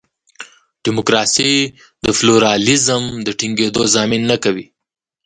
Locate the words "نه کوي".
4.31-4.65